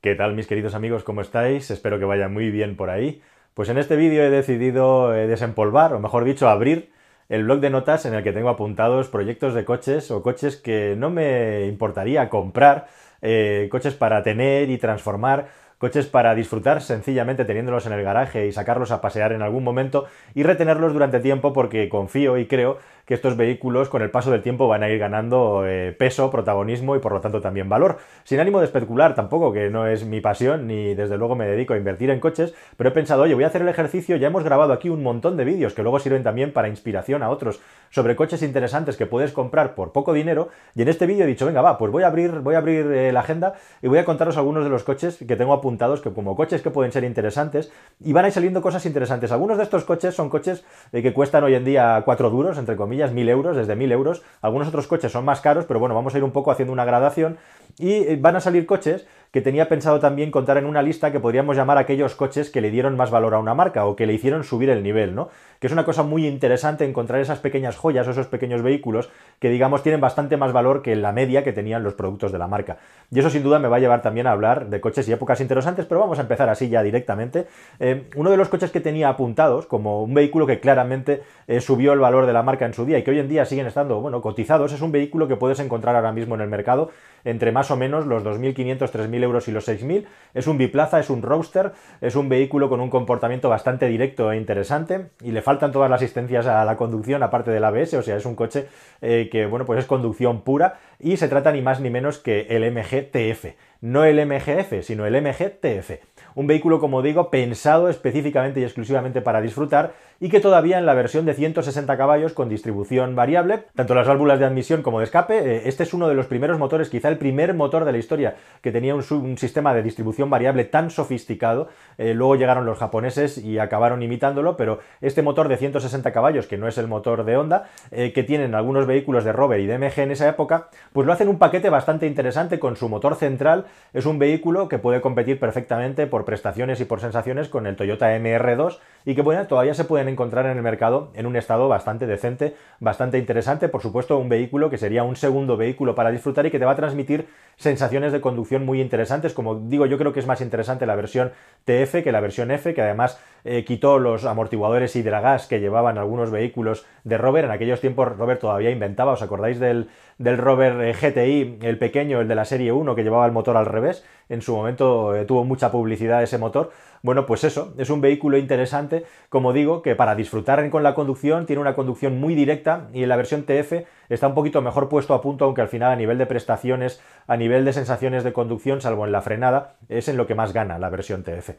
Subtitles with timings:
[0.00, 1.04] ¿Qué tal mis queridos amigos?
[1.04, 1.70] ¿Cómo estáis?
[1.70, 3.20] Espero que vaya muy bien por ahí.
[3.52, 6.90] Pues en este vídeo he decidido eh, desempolvar, o mejor dicho, abrir
[7.28, 10.94] el blog de notas en el que tengo apuntados proyectos de coches o coches que
[10.96, 12.88] no me importaría comprar,
[13.20, 15.48] eh, coches para tener y transformar
[15.80, 20.04] coches para disfrutar sencillamente teniéndolos en el garaje y sacarlos a pasear en algún momento
[20.34, 22.76] y retenerlos durante tiempo porque confío y creo
[23.06, 26.94] que estos vehículos con el paso del tiempo van a ir ganando eh, peso, protagonismo
[26.94, 27.96] y por lo tanto también valor.
[28.24, 31.72] Sin ánimo de especular tampoco, que no es mi pasión ni desde luego me dedico
[31.72, 34.44] a invertir en coches, pero he pensado, oye, voy a hacer el ejercicio, ya hemos
[34.44, 38.14] grabado aquí un montón de vídeos que luego sirven también para inspiración a otros sobre
[38.14, 41.62] coches interesantes que puedes comprar por poco dinero y en este vídeo he dicho, venga,
[41.62, 44.36] va, pues voy a abrir, voy a abrir eh, la agenda y voy a contaros
[44.36, 47.70] algunos de los coches que tengo apuntados que como coches que pueden ser interesantes
[48.00, 49.32] y van a ir saliendo cosas interesantes.
[49.32, 52.76] Algunos de estos coches son coches eh, que cuestan hoy en día 4 duros, entre
[52.76, 54.22] comillas, mil euros, desde mil euros.
[54.42, 56.84] Algunos otros coches son más caros, pero bueno, vamos a ir un poco haciendo una
[56.84, 57.38] gradación.
[57.78, 61.20] Y eh, van a salir coches que tenía pensado también contar en una lista que
[61.20, 64.12] podríamos llamar aquellos coches que le dieron más valor a una marca o que le
[64.12, 65.28] hicieron subir el nivel, ¿no?
[65.60, 69.50] Que es una cosa muy interesante encontrar esas pequeñas joyas o esos pequeños vehículos que
[69.50, 72.78] digamos tienen bastante más valor que la media que tenían los productos de la marca.
[73.10, 75.40] Y eso sin duda me va a llevar también a hablar de coches y épocas
[75.40, 77.46] interesantes, pero vamos a empezar así ya directamente.
[77.78, 81.92] Eh, uno de los coches que tenía apuntados como un vehículo que claramente eh, subió
[81.92, 84.00] el valor de la marca en su día y que hoy en día siguen estando,
[84.00, 86.90] bueno, cotizados, es un vehículo que puedes encontrar ahora mismo en el mercado
[87.24, 90.06] entre más o menos los 2.500, 3.000 euros y los 6.000.
[90.34, 94.36] Es un biplaza, es un roadster, es un vehículo con un comportamiento bastante directo e
[94.36, 98.16] interesante y le faltan todas las asistencias a la conducción aparte del ABS, o sea,
[98.16, 98.68] es un coche
[99.00, 102.46] eh, que, bueno, pues es conducción pura y se trata ni más ni menos que
[102.50, 103.54] el MG TF.
[103.80, 105.90] No el MGF, sino el MG TF.
[106.34, 110.92] Un vehículo, como digo, pensado específicamente y exclusivamente para disfrutar y que todavía en la
[110.92, 115.38] versión de 160 caballos con distribución variable, tanto las válvulas de admisión como de escape,
[115.38, 118.36] eh, este es uno de los primeros motores, quizá el primer motor de la historia
[118.60, 121.68] que tenía un, sistema de distribución variable tan sofisticado.
[121.96, 126.58] Eh, luego llegaron los japoneses y acabaron imitándolo, pero este motor de 160 caballos, que
[126.58, 129.78] no es el motor de Honda, eh, que tienen algunos vehículos de Rover y de
[129.78, 133.64] MG en esa época, pues lo hacen un paquete bastante interesante con su motor central.
[133.92, 138.16] Es un vehículo que puede competir perfectamente por prestaciones y por sensaciones con el Toyota
[138.16, 142.06] MR2 y que bueno, todavía se pueden encontrar en el mercado en un estado bastante
[142.06, 143.68] decente, bastante interesante.
[143.68, 146.72] Por supuesto, un vehículo que sería un segundo vehículo para disfrutar y que te va
[146.72, 147.26] a transmitir
[147.56, 149.34] sensaciones de conducción muy interesantes.
[149.34, 151.32] Como digo, yo creo que es más interesante la versión
[151.64, 156.30] TF que la versión F, que además eh, quitó los amortiguadores hidragas que llevaban algunos
[156.30, 157.44] vehículos de Rover.
[157.44, 159.88] En aquellos tiempos Rover todavía inventaba, ¿os acordáis del,
[160.18, 163.56] del Rover eh, GTI, el pequeño, el de la serie 1, que llevaba el motor
[163.60, 164.04] al revés?
[164.28, 166.72] En su momento eh, tuvo mucha publicidad ese motor.
[167.02, 171.46] Bueno, pues eso, es un vehículo interesante, como digo, que para disfrutar con la conducción
[171.46, 175.14] tiene una conducción muy directa y en la versión TF está un poquito mejor puesto
[175.14, 178.82] a punto, aunque al final a nivel de prestaciones, a nivel de sensaciones de conducción,
[178.82, 181.50] salvo en la frenada, es en lo que más gana la versión TF.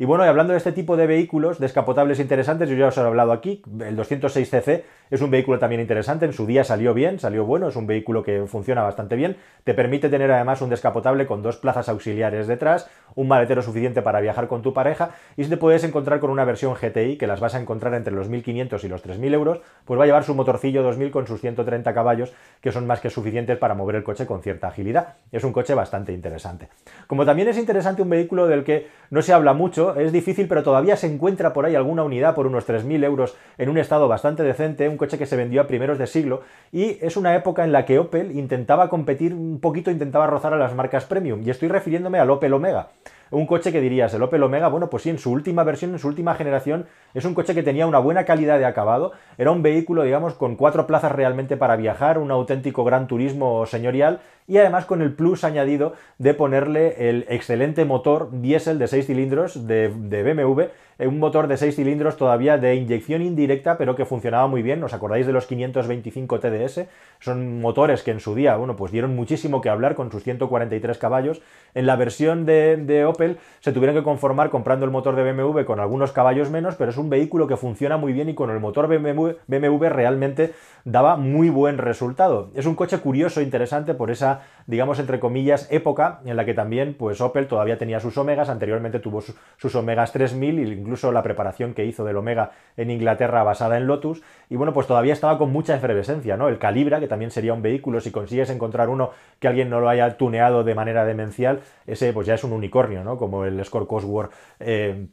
[0.00, 3.00] Y bueno, y hablando de este tipo de vehículos descapotables interesantes, yo ya os he
[3.00, 7.44] hablado aquí, el 206cc es un vehículo también interesante, en su día salió bien, salió
[7.44, 11.42] bueno, es un vehículo que funciona bastante bien, te permite tener además un descapotable con
[11.42, 14.87] dos plazas auxiliares detrás, un maletero suficiente para viajar con tu pareja,
[15.36, 18.12] y si te puedes encontrar con una versión GTI, que las vas a encontrar entre
[18.12, 21.40] los 1.500 y los 3.000 euros, pues va a llevar su motorcillo 2000 con sus
[21.40, 25.14] 130 caballos, que son más que suficientes para mover el coche con cierta agilidad.
[25.32, 26.68] Es un coche bastante interesante.
[27.06, 30.62] Como también es interesante un vehículo del que no se habla mucho, es difícil, pero
[30.62, 34.42] todavía se encuentra por ahí alguna unidad por unos 3.000 euros en un estado bastante
[34.42, 37.72] decente, un coche que se vendió a primeros de siglo, y es una época en
[37.72, 41.68] la que Opel intentaba competir un poquito, intentaba rozar a las marcas premium, y estoy
[41.68, 42.88] refiriéndome al Opel Omega
[43.30, 45.98] un coche que dirías, el Opel Omega, bueno, pues sí, en su última versión, en
[45.98, 49.62] su última generación, es un coche que tenía una buena calidad de acabado, era un
[49.62, 54.86] vehículo, digamos, con cuatro plazas realmente para viajar, un auténtico gran turismo señorial y además
[54.86, 60.22] con el plus añadido de ponerle el excelente motor diésel de 6 cilindros de, de
[60.22, 60.62] BMW
[61.06, 64.82] un motor de 6 cilindros todavía de inyección indirecta, pero que funcionaba muy bien.
[64.82, 66.86] ¿Os acordáis de los 525 TDS?
[67.20, 70.98] Son motores que en su día, bueno, pues dieron muchísimo que hablar con sus 143
[70.98, 71.40] caballos.
[71.74, 75.78] En la versión de, Opel se tuvieron que conformar comprando el motor de BMW con
[75.78, 78.88] algunos caballos menos, pero es un vehículo que funciona muy bien y con el motor
[78.88, 80.52] BMW, BMW realmente
[80.84, 82.50] daba muy buen resultado.
[82.56, 86.94] Es un coche curioso, interesante por esa, digamos, entre comillas, época en la que también,
[86.94, 91.22] pues Opel todavía tenía sus Omegas, anteriormente tuvo sus, sus Omegas 3000 y incluso la
[91.22, 95.38] preparación que hizo del Omega en Inglaterra basada en Lotus, y bueno, pues todavía estaba
[95.38, 96.48] con mucha efervescencia, ¿no?
[96.48, 99.88] El Calibra, que también sería un vehículo, si consigues encontrar uno que alguien no lo
[99.88, 103.16] haya tuneado de manera demencial, ese pues ya es un unicornio, ¿no?
[103.16, 105.06] Como el Escort Cosworth eh,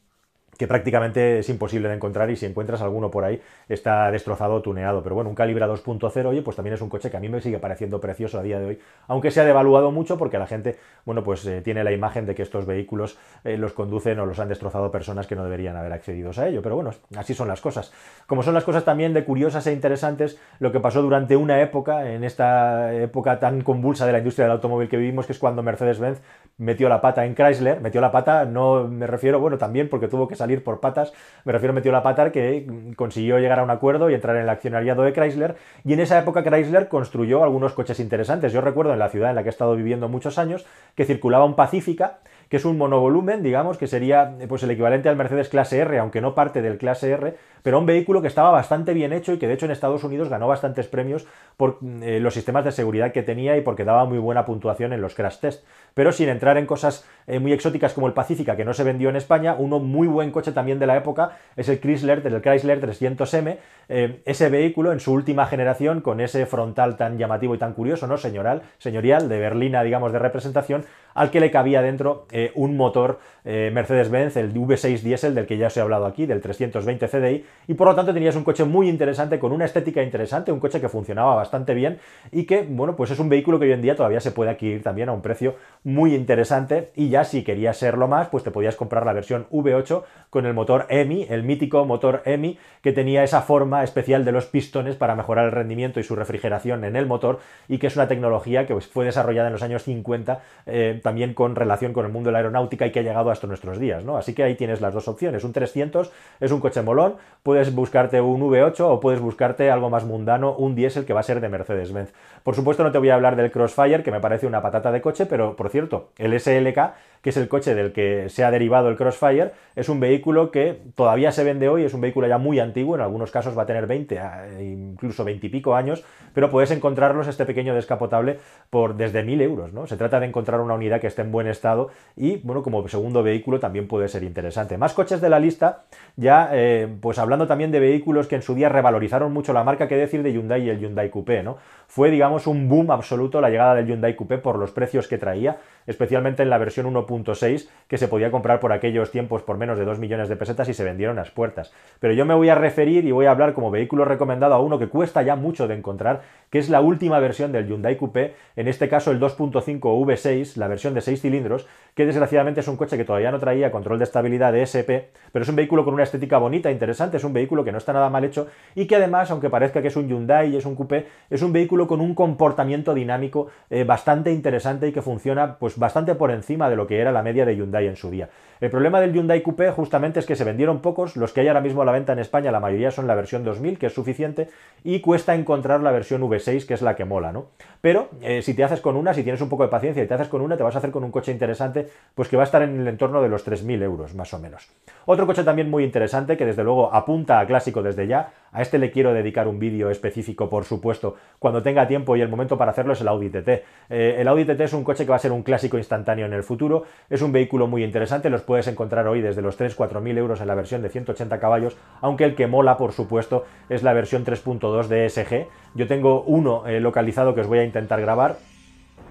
[0.57, 5.03] que prácticamente es imposible de encontrar y si encuentras alguno por ahí está destrozado tuneado.
[5.03, 7.41] Pero bueno, un Calibra 2.0, oye, pues también es un coche que a mí me
[7.41, 10.77] sigue pareciendo precioso a día de hoy, aunque se ha devaluado mucho porque la gente,
[11.05, 14.39] bueno, pues eh, tiene la imagen de que estos vehículos eh, los conducen o los
[14.39, 16.61] han destrozado personas que no deberían haber accedido a ello.
[16.61, 17.91] Pero bueno, así son las cosas.
[18.27, 22.11] Como son las cosas también de curiosas e interesantes, lo que pasó durante una época,
[22.11, 25.63] en esta época tan convulsa de la industria del automóvil que vivimos, que es cuando
[25.63, 26.21] Mercedes-Benz
[26.57, 30.27] metió la pata en Chrysler, metió la pata, no me refiero, bueno, también porque tuvo
[30.27, 31.13] que salir por patas,
[31.43, 34.49] me refiero metió la pata que consiguió llegar a un acuerdo y entrar en el
[34.49, 38.53] accionariado de Chrysler, y en esa época Chrysler construyó algunos coches interesantes.
[38.53, 40.65] Yo recuerdo en la ciudad en la que he estado viviendo muchos años
[40.95, 42.19] que circulaba un Pacífica,
[42.49, 46.21] que es un monovolumen, digamos, que sería pues, el equivalente al Mercedes clase R, aunque
[46.21, 49.47] no parte del clase R, pero un vehículo que estaba bastante bien hecho y que
[49.47, 51.25] de hecho en Estados Unidos ganó bastantes premios
[51.57, 55.01] por eh, los sistemas de seguridad que tenía y porque daba muy buena puntuación en
[55.01, 55.65] los crash test.
[55.95, 59.09] Pero sin entrar en cosas eh, muy exóticas como el Pacífica, que no se vendió
[59.09, 62.79] en España, uno muy buen coche también de la época es el Chrysler, del Chrysler
[62.81, 63.57] 300M,
[63.89, 68.07] eh, ese vehículo en su última generación, con ese frontal tan llamativo y tan curioso,
[68.07, 68.17] ¿no?
[68.17, 74.37] Señoral, señorial, de berlina, digamos, de representación, al que le cabía dentro un motor Mercedes-Benz,
[74.37, 77.87] el V6 Diesel, del que ya os he hablado aquí, del 320 CDI, y por
[77.87, 81.35] lo tanto tenías un coche muy interesante, con una estética interesante, un coche que funcionaba
[81.35, 81.99] bastante bien
[82.31, 84.83] y que, bueno, pues es un vehículo que hoy en día todavía se puede adquirir
[84.83, 88.75] también a un precio muy interesante y ya si querías serlo más, pues te podías
[88.75, 93.41] comprar la versión V8 con el motor EMI, el mítico motor EMI, que tenía esa
[93.41, 97.39] forma especial de los pistones para mejorar el rendimiento y su refrigeración en el motor
[97.67, 101.33] y que es una tecnología que pues, fue desarrollada en los años 50 eh, también
[101.33, 104.03] con relación con el mundo de la aeronáutica y que ha llegado hasta nuestros días,
[104.03, 104.17] ¿no?
[104.17, 105.43] Así que ahí tienes las dos opciones.
[105.43, 110.03] Un 300 es un coche molón, puedes buscarte un V8 o puedes buscarte algo más
[110.05, 112.13] mundano, un diésel que va a ser de Mercedes-Benz.
[112.43, 115.01] Por supuesto no te voy a hablar del Crossfire, que me parece una patata de
[115.01, 118.89] coche, pero por cierto, el SLK que es el coche del que se ha derivado
[118.89, 122.59] el Crossfire, es un vehículo que todavía se vende hoy, es un vehículo ya muy
[122.59, 124.19] antiguo, en algunos casos va a tener 20,
[124.61, 126.03] incluso 20 y pico años,
[126.33, 128.39] pero puedes encontrarlos este pequeño descapotable
[128.69, 129.87] por desde 1000 euros, ¿no?
[129.87, 133.23] Se trata de encontrar una unidad que esté en buen estado y, bueno, como segundo
[133.23, 134.77] vehículo también puede ser interesante.
[134.77, 135.83] Más coches de la lista,
[136.15, 139.87] ya, eh, pues hablando también de vehículos que en su día revalorizaron mucho la marca,
[139.87, 141.57] que decir de Hyundai y el Hyundai Coupé, ¿no?
[141.87, 145.57] Fue, digamos, un boom absoluto la llegada del Hyundai Coupé por los precios que traía,
[145.87, 146.85] especialmente en la versión
[147.15, 150.69] 1.6, que se podía comprar por aquellos tiempos por menos de 2 millones de pesetas
[150.69, 151.73] y se vendieron las puertas.
[151.99, 154.79] Pero yo me voy a referir y voy a hablar como vehículo recomendado a uno
[154.79, 158.67] que cuesta ya mucho de encontrar, que es la última versión del Hyundai Coupé, en
[158.67, 162.97] este caso el 2.5 V6, la versión de 6 cilindros, que desgraciadamente es un coche
[162.97, 166.03] que todavía no traía control de estabilidad de SP, pero es un vehículo con una
[166.03, 169.31] estética bonita, interesante, es un vehículo que no está nada mal hecho y que además,
[169.31, 172.13] aunque parezca que es un Hyundai y es un coupé, es un vehículo con un
[172.13, 176.94] comportamiento dinámico eh, bastante interesante y que funciona pues bastante por encima de lo que
[176.99, 178.29] era la media de Hyundai en su día.
[178.61, 181.59] El problema del Hyundai Coupé justamente es que se vendieron pocos, los que hay ahora
[181.59, 184.47] mismo a la venta en España la mayoría son la versión 2000, que es suficiente,
[184.83, 187.47] y cuesta encontrar la versión V6, que es la que mola, ¿no?
[187.81, 190.13] Pero eh, si te haces con una, si tienes un poco de paciencia y te
[190.13, 192.45] haces con una, te vas a hacer con un coche interesante, pues que va a
[192.45, 194.69] estar en el entorno de los 3.000 euros, más o menos.
[195.05, 198.79] Otro coche también muy interesante, que desde luego apunta a clásico desde ya, a este
[198.79, 202.71] le quiero dedicar un vídeo específico, por supuesto, cuando tenga tiempo y el momento para
[202.71, 203.49] hacerlo es el Audi TT.
[203.89, 206.31] Eh, el Audi TT es un coche que va a ser un clásico instantáneo en
[206.31, 210.41] el futuro, es un vehículo muy interesante, los puedes encontrar hoy desde los 3-4.000 euros
[210.41, 214.25] en la versión de 180 caballos, aunque el que mola, por supuesto, es la versión
[214.25, 215.47] 3.2 de SG.
[215.75, 218.37] Yo tengo uno eh, localizado que os voy a intentar grabar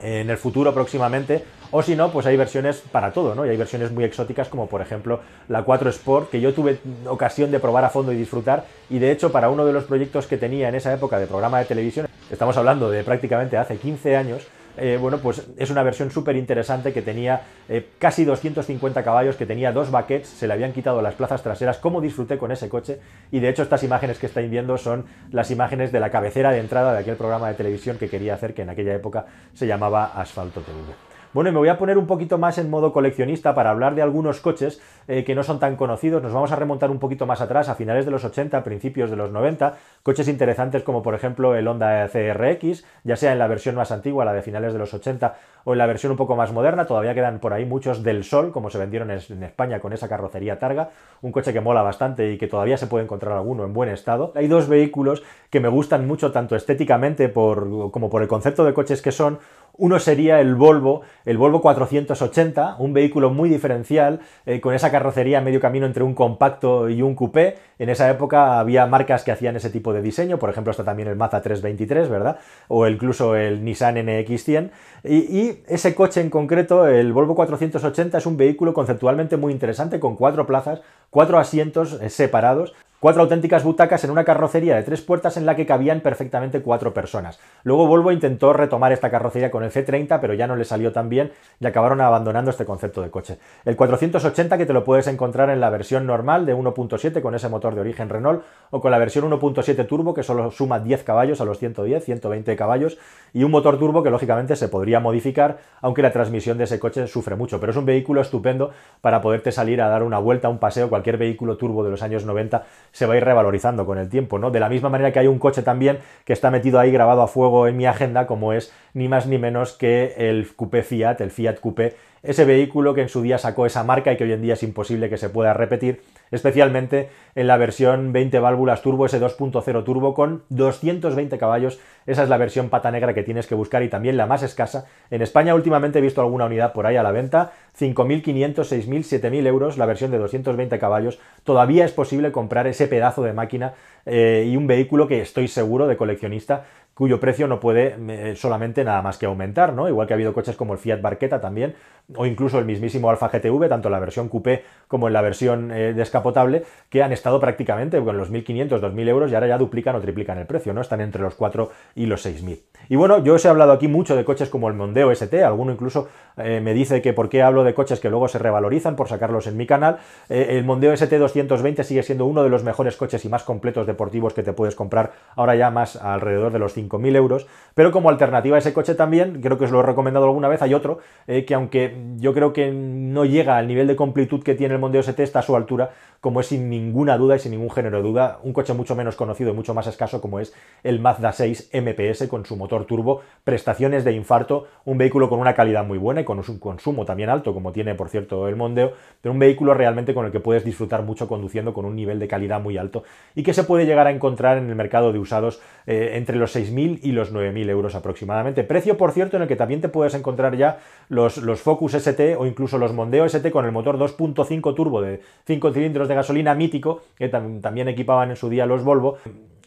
[0.02, 3.46] en el futuro próximamente, o si no, pues hay versiones para todo, ¿no?
[3.46, 7.50] Y hay versiones muy exóticas como por ejemplo la 4 Sport, que yo tuve ocasión
[7.50, 10.36] de probar a fondo y disfrutar, y de hecho para uno de los proyectos que
[10.36, 14.46] tenía en esa época de programa de televisión, estamos hablando de prácticamente hace 15 años,
[14.76, 19.46] eh, bueno, pues es una versión súper interesante que tenía eh, casi 250 caballos, que
[19.46, 23.00] tenía dos baquets, se le habían quitado las plazas traseras, cómo disfruté con ese coche,
[23.30, 26.58] y de hecho estas imágenes que estáis viendo son las imágenes de la cabecera de
[26.58, 30.06] entrada de aquel programa de televisión que quería hacer, que en aquella época se llamaba
[30.06, 31.13] Asfalto TV.
[31.34, 34.02] Bueno, y me voy a poner un poquito más en modo coleccionista para hablar de
[34.02, 36.22] algunos coches eh, que no son tan conocidos.
[36.22, 39.16] Nos vamos a remontar un poquito más atrás, a finales de los 80, principios de
[39.16, 39.74] los 90.
[40.04, 44.24] Coches interesantes como por ejemplo el Honda CRX, ya sea en la versión más antigua,
[44.24, 46.86] la de finales de los 80, o en la versión un poco más moderna.
[46.86, 50.60] Todavía quedan por ahí muchos del Sol, como se vendieron en España con esa carrocería
[50.60, 50.90] Targa.
[51.20, 54.30] Un coche que mola bastante y que todavía se puede encontrar alguno en buen estado.
[54.36, 59.02] Hay dos vehículos que me gustan mucho, tanto estéticamente como por el concepto de coches
[59.02, 59.40] que son.
[59.76, 65.40] Uno sería el Volvo, el Volvo 480, un vehículo muy diferencial, eh, con esa carrocería
[65.40, 67.56] medio camino entre un compacto y un coupé.
[67.80, 71.08] En esa época había marcas que hacían ese tipo de diseño, por ejemplo está también
[71.08, 72.38] el Mazda 323, ¿verdad?
[72.68, 74.70] O incluso el Nissan NX100.
[75.02, 79.98] Y, y ese coche en concreto, el Volvo 480, es un vehículo conceptualmente muy interesante,
[79.98, 85.02] con cuatro plazas, cuatro asientos eh, separados, Cuatro auténticas butacas en una carrocería de tres
[85.02, 87.38] puertas en la que cabían perfectamente cuatro personas.
[87.62, 91.10] Luego Volvo intentó retomar esta carrocería con el C30, pero ya no le salió tan
[91.10, 91.30] bien
[91.60, 93.36] y acabaron abandonando este concepto de coche.
[93.66, 97.50] El 480 que te lo puedes encontrar en la versión normal de 1.7 con ese
[97.50, 101.42] motor de origen Renault o con la versión 1.7 turbo que solo suma 10 caballos
[101.42, 102.96] a los 110, 120 caballos
[103.34, 107.06] y un motor turbo que lógicamente se podría modificar, aunque la transmisión de ese coche
[107.06, 108.70] sufre mucho, pero es un vehículo estupendo
[109.02, 112.24] para poderte salir a dar una vuelta, un paseo, cualquier vehículo turbo de los años
[112.24, 114.52] 90 se va a ir revalorizando con el tiempo, ¿no?
[114.52, 117.26] De la misma manera que hay un coche también que está metido ahí grabado a
[117.26, 121.32] fuego en mi agenda, como es ni más ni menos que el Coupé Fiat, el
[121.32, 124.40] Fiat Coupé, ese vehículo que en su día sacó esa marca y que hoy en
[124.40, 129.20] día es imposible que se pueda repetir, especialmente en la versión 20 válvulas turbo, ese
[129.20, 131.80] 2.0 turbo con 220 caballos.
[132.06, 134.86] Esa es la versión pata negra que tienes que buscar y también la más escasa.
[135.10, 139.46] En España últimamente he visto alguna unidad por ahí a la venta, 5.500, 6.000, 7.000
[139.46, 141.18] euros, la versión de 220 caballos.
[141.42, 143.74] Todavía es posible comprar ese pedazo de máquina
[144.06, 146.64] eh, y un vehículo que estoy seguro de coleccionista
[146.94, 149.88] cuyo precio no puede eh, solamente nada más que aumentar, ¿no?
[149.88, 151.74] Igual que ha habido coches como el Fiat Barqueta también,
[152.14, 155.72] o incluso el mismísimo Alfa GTV, tanto en la versión coupé como en la versión
[155.72, 159.96] eh, descapotable, que han estado prácticamente con los 1.500, 2.000 euros y ahora ya duplican
[159.96, 160.82] o triplican el precio, ¿no?
[160.82, 162.60] Están entre los 4 y los 6.000.
[162.88, 165.72] Y bueno, yo os he hablado aquí mucho de coches como el Mondeo ST, alguno
[165.72, 169.46] incluso me dice que por qué hablo de coches que luego se revalorizan por sacarlos
[169.46, 169.98] en mi canal.
[170.28, 174.34] el Mondeo ST 220 sigue siendo uno de los mejores coches y más completos deportivos
[174.34, 178.56] que te puedes comprar ahora ya más alrededor de los 5.000 euros, pero como alternativa
[178.56, 181.44] a ese coche también, creo que os lo he recomendado alguna vez, hay otro eh,
[181.44, 185.00] que aunque yo creo que no llega al nivel de completud que tiene el Mondeo
[185.00, 185.90] ST, está a su altura,
[186.20, 189.16] como es sin ninguna duda y sin ningún género de duda, un coche mucho menos
[189.16, 193.20] conocido y mucho más escaso como es el Mazda 6 MPS con su motor turbo,
[193.44, 197.28] prestaciones de infarto, un vehículo con una calidad muy buena y con un consumo también
[197.28, 198.92] alto, como tiene por cierto el Mondeo,
[199.22, 202.28] pero un vehículo realmente con el que puedes disfrutar mucho conduciendo con un nivel de
[202.28, 205.60] calidad muy alto y que se puede llegar a encontrar en el mercado de usados
[205.86, 208.64] eh, entre los 6.000 y los 9.000 euros aproximadamente.
[208.64, 212.36] Precio, por cierto, en el que también te puedes encontrar ya los, los Focus ST
[212.36, 216.54] o incluso los Mondeo ST con el motor 2.5 turbo de 5 cilindros de gasolina
[216.54, 219.18] mítico, que también equipaban en su día los Volvo.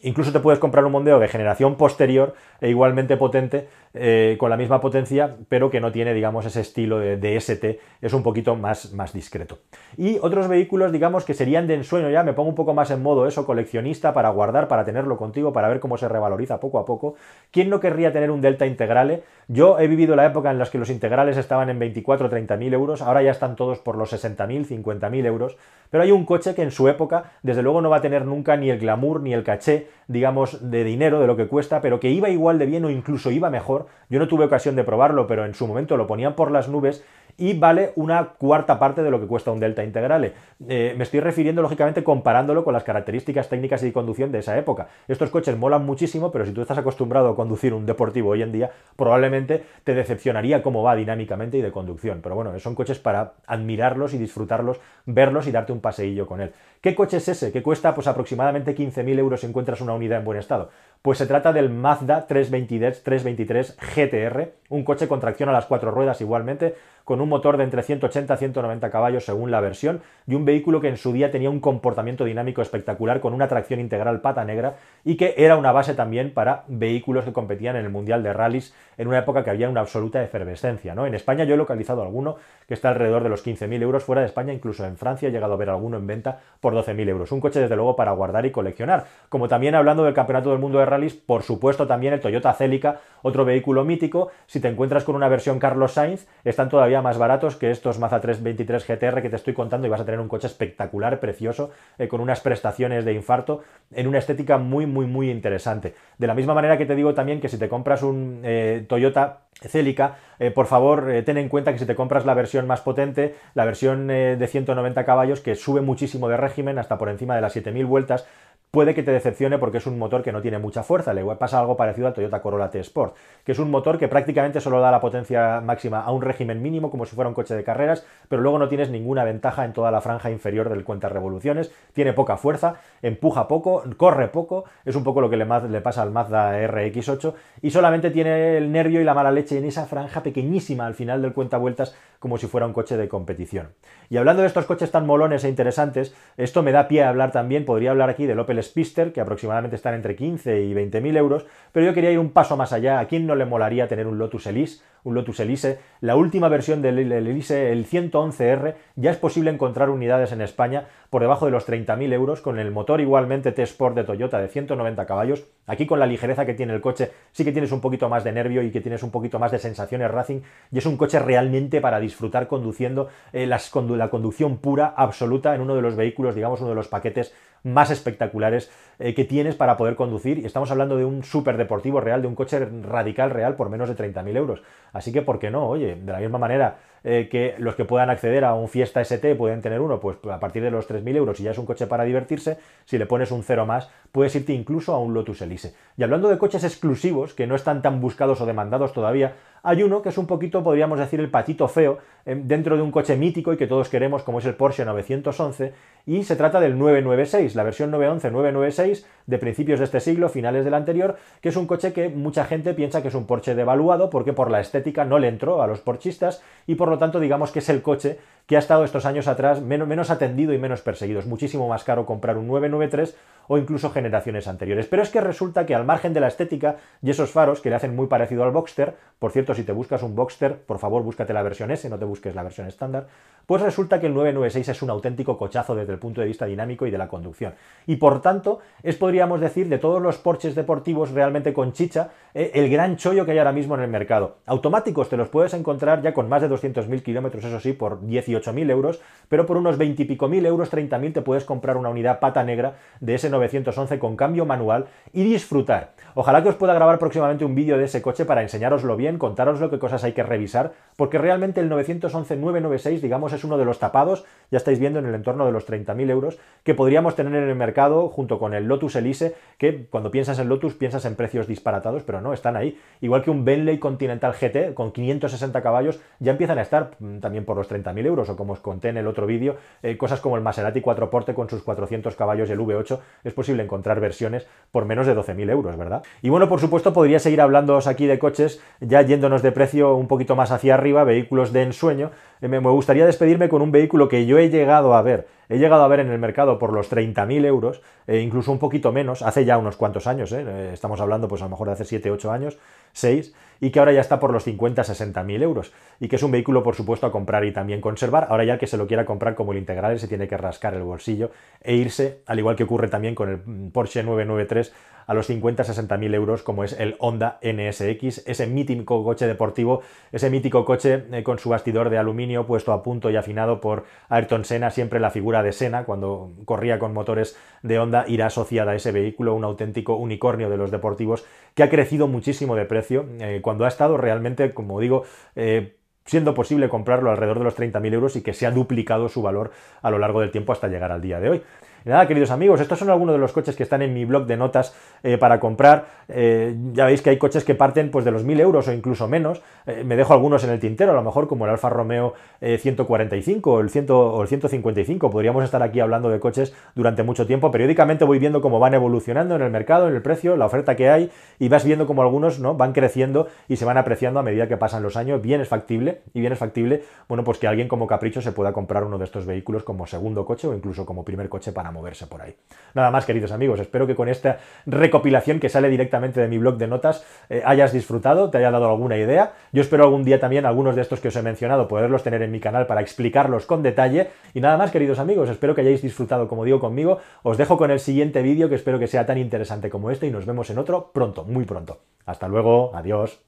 [0.02, 4.56] Incluso te puedes comprar un Mondeo de generación posterior e igualmente potente, eh, con la
[4.56, 8.92] misma potencia, pero que no tiene, digamos, ese estilo de, ST, es un poquito más,
[8.92, 9.58] más discreto.
[9.96, 13.02] Y otros vehículos, digamos, que serían de ensueño ya, me pongo un poco más en
[13.02, 16.84] modo eso, coleccionista, para guardar, para tenerlo contigo, para ver cómo se revaloriza poco a
[16.84, 17.16] poco.
[17.50, 19.24] ¿Quién no querría tener un Delta Integrale?
[19.48, 22.56] Yo he vivido la época en la que los integrales estaban en 24 o 30
[22.56, 25.56] mil euros, ahora ya están todos por los 60 mil, 50 mil euros,
[25.90, 28.56] pero hay un coche que en su época, desde luego, no va a tener nunca
[28.56, 32.10] ni el glamour ni el caché, digamos, de dinero, de lo que cuesta, pero que
[32.10, 33.86] iba igual de bien o incluso iba mejor.
[34.08, 37.04] Yo no tuve ocasión de probarlo, pero en su momento lo ponían por las nubes
[37.38, 40.32] y vale una cuarta parte de lo que cuesta un Delta Integrale.
[40.68, 44.58] Eh, me estoy refiriendo, lógicamente, comparándolo con las características técnicas y de conducción de esa
[44.58, 44.88] época.
[45.06, 48.50] Estos coches molan muchísimo, pero si tú estás acostumbrado a conducir un deportivo hoy en
[48.50, 52.18] día, probablemente te decepcionaría cómo va dinámicamente y de conducción.
[52.22, 56.52] Pero bueno, son coches para admirarlos y disfrutarlos, verlos y darte un paseillo con él.
[56.80, 57.52] ¿Qué coche es ese?
[57.52, 60.70] Que cuesta pues aproximadamente 15.000 euros si encuentras una unidad en buen estado.
[61.02, 65.92] Pues se trata del Mazda 323, 323 GTR, un coche con tracción a las cuatro
[65.92, 66.74] ruedas igualmente,
[67.08, 70.82] con un motor de entre 180 y 190 caballos según la versión, y un vehículo
[70.82, 74.76] que en su día tenía un comportamiento dinámico espectacular con una tracción integral pata negra
[75.06, 78.74] y que era una base también para vehículos que competían en el Mundial de Rallys
[78.98, 80.94] en una época que había una absoluta efervescencia.
[80.94, 81.06] ¿no?
[81.06, 82.36] En España yo he localizado alguno
[82.66, 85.54] que está alrededor de los 15.000 euros, fuera de España incluso en Francia he llegado
[85.54, 87.32] a ver alguno en venta por 12.000 euros.
[87.32, 89.06] Un coche desde luego para guardar y coleccionar.
[89.28, 93.00] Como también hablando del Campeonato del Mundo de Rallys, por supuesto también el Toyota Celica,
[93.22, 94.30] otro vehículo mítico.
[94.46, 98.20] Si te encuentras con una versión Carlos Sainz, están todavía más baratos que estos Mazda
[98.20, 102.08] 323 GTR que te estoy contando y vas a tener un coche espectacular, precioso, eh,
[102.08, 103.62] con unas prestaciones de infarto,
[103.92, 105.94] en una estética muy, muy, muy interesante.
[106.18, 109.42] De la misma manera que te digo también que si te compras un eh, Toyota
[109.60, 113.34] Celica, eh, por favor, ten en cuenta que si te compras la versión más potente,
[113.54, 117.52] la versión de 190 caballos, que sube muchísimo de régimen, hasta por encima de las
[117.52, 118.26] 7000 vueltas,
[118.70, 121.14] puede que te decepcione porque es un motor que no tiene mucha fuerza.
[121.14, 124.60] Le pasa algo parecido al Toyota Corolla T Sport, que es un motor que prácticamente
[124.60, 127.64] solo da la potencia máxima a un régimen mínimo, como si fuera un coche de
[127.64, 131.72] carreras, pero luego no tienes ninguna ventaja en toda la franja inferior del cuenta revoluciones.
[131.92, 136.02] Tiene poca fuerza, empuja poco, corre poco, es un poco lo que le, le pasa
[136.02, 140.22] al Mazda RX8, y solamente tiene el nervio y la mala leche en esa franja
[140.22, 143.68] pequeñísima al final del cuenta vueltas, como si fuera un coche de competición.
[144.10, 147.32] Y hablando de estos coches tan molones e interesantes, esto me da pie a hablar
[147.32, 151.16] también, podría hablar aquí del Opel Spister, que aproximadamente están entre 15 y 20 mil
[151.16, 153.00] euros, pero yo quería ir un paso más allá.
[153.00, 154.82] ¿A quién no le molaría tener un Lotus Elise?
[155.08, 155.78] Un Lotus Elise.
[156.02, 161.22] La última versión del Elise, el 111R, ya es posible encontrar unidades en España por
[161.22, 165.44] debajo de los 30.000 euros, con el motor igualmente T-Sport de Toyota de 190 caballos.
[165.66, 168.32] Aquí con la ligereza que tiene el coche, sí que tienes un poquito más de
[168.32, 171.80] nervio y que tienes un poquito más de sensaciones racing, y es un coche realmente
[171.80, 176.70] para disfrutar conduciendo eh, la conducción pura, absoluta, en uno de los vehículos, digamos, uno
[176.70, 177.32] de los paquetes
[177.64, 180.38] más espectaculares eh, que tienes para poder conducir.
[180.38, 181.22] Y estamos hablando de un
[181.56, 184.62] deportivo real, de un coche radical real por menos de 30.000 euros.
[184.98, 185.68] Así que, ¿por qué no?
[185.68, 189.36] Oye, de la misma manera eh, que los que puedan acceder a un Fiesta ST
[189.36, 191.86] pueden tener uno, pues a partir de los 3.000 euros y ya es un coche
[191.86, 195.74] para divertirse, si le pones un cero más, puedes irte incluso a un Lotus Elise.
[195.96, 200.02] Y hablando de coches exclusivos, que no están tan buscados o demandados todavía, hay uno
[200.02, 203.56] que es un poquito, podríamos decir, el patito feo dentro de un coche mítico y
[203.56, 205.72] que todos queremos, como es el Porsche 911,
[206.06, 210.74] y se trata del 996, la versión 911-996 de principios de este siglo, finales del
[210.74, 214.32] anterior, que es un coche que mucha gente piensa que es un Porsche devaluado porque
[214.32, 217.60] por la estética no le entró a los porchistas y por lo tanto digamos que
[217.60, 218.18] es el coche
[218.48, 221.20] que ha estado estos años atrás menos, atendido y menos perseguido.
[221.20, 223.14] Es muchísimo más caro comprar un 993
[223.46, 224.86] o incluso generaciones anteriores.
[224.86, 227.76] Pero es que resulta que al margen de la estética y esos faros que le
[227.76, 231.34] hacen muy parecido al Boxster, por cierto, si te buscas un Boxster, por favor búscate
[231.34, 233.08] la versión S, no te busques la versión estándar,
[233.48, 236.86] pues resulta que el 996 es un auténtico cochazo desde el punto de vista dinámico
[236.86, 237.54] y de la conducción.
[237.86, 242.50] Y por tanto, es podríamos decir de todos los Porsches deportivos realmente con chicha, eh,
[242.52, 244.36] el gran chollo que hay ahora mismo en el mercado.
[244.44, 248.00] Automáticos te los puedes encontrar ya con más de 200.000 kilómetros, eso sí, por
[248.40, 251.90] 18.000 euros, pero por unos 20 y pico mil euros, 30.000, te puedes comprar una
[251.90, 255.92] unidad pata negra de ese 911 con cambio manual y disfrutar.
[256.14, 259.70] Ojalá que os pueda grabar próximamente un vídeo de ese coche para enseñároslo bien, lo
[259.70, 264.24] qué cosas hay que revisar, porque realmente el 911-996, digamos, es uno de los tapados,
[264.50, 267.54] ya estáis viendo en el entorno de los 30.000 euros, que podríamos tener en el
[267.54, 272.02] mercado junto con el Lotus Elise, que cuando piensas en Lotus piensas en precios disparatados,
[272.02, 272.78] pero no, están ahí.
[273.00, 277.44] Igual que un Bentley Continental GT con 560 caballos, ya empiezan a estar mm, también
[277.44, 280.36] por los 30.000 euros, o como os conté en el otro vídeo, eh, cosas como
[280.36, 284.46] el Maserati 4 Porte con sus 400 caballos y el V8, es posible encontrar versiones
[284.70, 286.02] por menos de 12.000 euros, ¿verdad?
[286.22, 290.08] Y bueno, por supuesto, podría seguir hablándoos aquí de coches, ya yéndonos de precio un
[290.08, 292.10] poquito más hacia arriba, vehículos de ensueño.
[292.40, 295.82] Eh, me gustaría despedirme con un vehículo que yo he llegado a ver he llegado
[295.82, 299.44] a ver en el mercado por los 30.000 euros, e incluso un poquito menos, hace
[299.44, 300.72] ya unos cuantos años, ¿eh?
[300.72, 302.58] Estamos hablando pues a lo mejor de hace 7, 8 años,
[302.98, 306.30] 6, y que ahora ya está por los 50, 60.000 euros, y que es un
[306.30, 309.34] vehículo por supuesto a comprar y también conservar, ahora ya que se lo quiera comprar
[309.34, 311.30] como el integral se tiene que rascar el bolsillo
[311.60, 314.72] e irse, al igual que ocurre también con el Porsche 993,
[315.08, 320.30] a los 50, 60.000 euros como es el Honda NSX, ese mítico coche deportivo, ese
[320.30, 324.44] mítico coche eh, con su bastidor de aluminio puesto a punto y afinado por Ayrton
[324.44, 328.74] Senna, siempre la figura de Senna, cuando corría con motores de Honda, irá asociada a
[328.76, 333.40] ese vehículo, un auténtico unicornio de los deportivos, que ha crecido muchísimo de precio, eh,
[333.42, 335.04] cuando ha estado realmente, como digo,
[335.36, 339.22] eh, siendo posible comprarlo alrededor de los 30.000 euros y que se ha duplicado su
[339.22, 341.42] valor a lo largo del tiempo hasta llegar al día de hoy
[341.84, 344.36] nada, queridos amigos, estos son algunos de los coches que están en mi blog de
[344.36, 345.86] notas eh, para comprar.
[346.08, 349.08] Eh, ya veis que hay coches que parten pues, de los 1000 euros o incluso
[349.08, 349.42] menos.
[349.66, 353.52] Eh, me dejo algunos en el tintero, a lo mejor como el Alfa Romeo 145
[353.52, 355.10] o el, 100, o el 155.
[355.10, 357.50] Podríamos estar aquí hablando de coches durante mucho tiempo.
[357.50, 360.88] Periódicamente voy viendo cómo van evolucionando en el mercado, en el precio, la oferta que
[360.88, 362.54] hay y vas viendo cómo algunos ¿no?
[362.54, 365.20] van creciendo y se van apreciando a medida que pasan los años.
[365.20, 368.52] Bien es factible y bien es factible, bueno, pues que alguien como Capricho se pueda
[368.52, 372.06] comprar uno de estos vehículos como segundo coche o incluso como primer coche para moverse
[372.06, 372.34] por ahí.
[372.74, 376.56] Nada más, queridos amigos, espero que con esta recopilación que sale directamente de mi blog
[376.56, 379.32] de notas eh, hayas disfrutado, te haya dado alguna idea.
[379.52, 382.30] Yo espero algún día también algunos de estos que os he mencionado poderlos tener en
[382.30, 384.10] mi canal para explicarlos con detalle.
[384.32, 386.98] Y nada más, queridos amigos, espero que hayáis disfrutado como digo conmigo.
[387.22, 390.10] Os dejo con el siguiente vídeo que espero que sea tan interesante como este y
[390.10, 391.78] nos vemos en otro pronto, muy pronto.
[392.06, 393.27] Hasta luego, adiós.